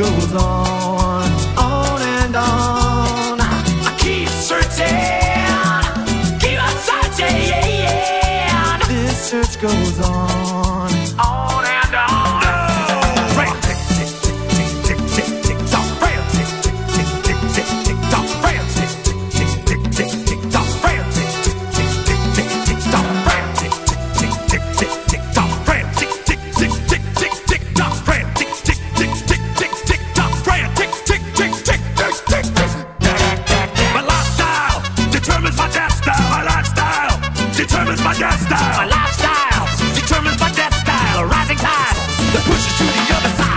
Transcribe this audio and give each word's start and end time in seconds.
goes 0.00 0.32
on, 0.32 1.30
on 1.58 2.00
and 2.00 2.34
on. 2.34 3.38
I 3.38 3.94
keep 3.98 4.28
searching, 4.28 4.96
keep 6.40 6.58
on 6.58 6.74
searching. 6.88 7.36
This 8.88 9.30
search 9.30 9.60
goes 9.60 10.00
on, 10.00 10.90
on. 11.18 11.49
determines 37.70 38.02
my 38.02 38.12
death 38.14 38.40
style. 38.40 38.76
My 38.76 38.86
lifestyle 38.86 39.94
determines 39.94 40.40
my 40.40 40.50
death 40.50 40.74
style. 40.74 41.20
A 41.20 41.26
rising 41.26 41.56
tide 41.56 41.94
that 42.34 42.42
pushes 42.44 42.74
to 42.78 42.84
the 42.84 43.14
other 43.14 43.36
side. 43.36 43.49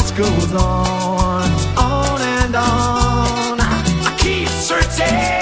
search 0.00 0.18
goes 0.18 0.54
on, 0.54 1.50
on 1.76 2.20
and 2.20 2.56
on. 2.56 3.60
I 3.60 4.16
keep 4.18 4.48
searching. 4.48 5.39